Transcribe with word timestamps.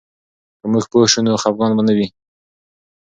که 0.59 0.65
موږ 0.71 0.83
پوه 0.91 1.05
سو، 1.11 1.19
نو 1.25 1.31
خفګان 1.41 1.71
به 1.77 1.81
نه 1.87 1.93
وي. 1.97 2.07